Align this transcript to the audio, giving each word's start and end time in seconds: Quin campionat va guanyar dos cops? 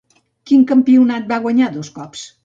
Quin 0.51 0.61
campionat 0.71 1.27
va 1.33 1.37
guanyar 1.43 1.67
dos 1.75 1.91
cops? 1.99 2.25